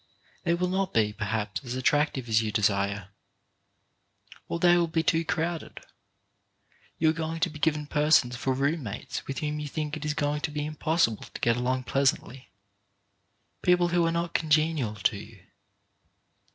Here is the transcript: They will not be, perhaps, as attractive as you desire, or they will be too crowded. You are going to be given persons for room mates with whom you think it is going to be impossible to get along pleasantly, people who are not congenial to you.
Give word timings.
They 0.45 0.55
will 0.55 0.67
not 0.67 0.95
be, 0.95 1.13
perhaps, 1.13 1.63
as 1.63 1.75
attractive 1.75 2.27
as 2.27 2.41
you 2.41 2.51
desire, 2.51 3.09
or 4.49 4.57
they 4.57 4.75
will 4.75 4.87
be 4.87 5.03
too 5.03 5.23
crowded. 5.23 5.79
You 6.97 7.09
are 7.11 7.13
going 7.13 7.39
to 7.41 7.51
be 7.51 7.59
given 7.59 7.85
persons 7.85 8.35
for 8.35 8.51
room 8.55 8.81
mates 8.81 9.27
with 9.27 9.41
whom 9.41 9.59
you 9.59 9.67
think 9.67 9.95
it 9.95 10.03
is 10.03 10.15
going 10.15 10.41
to 10.41 10.49
be 10.49 10.65
impossible 10.65 11.25
to 11.25 11.41
get 11.41 11.55
along 11.55 11.83
pleasantly, 11.83 12.49
people 13.61 13.89
who 13.89 14.03
are 14.07 14.11
not 14.11 14.33
congenial 14.33 14.95
to 14.95 15.17
you. 15.17 15.45